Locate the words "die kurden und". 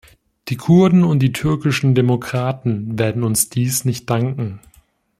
0.47-1.19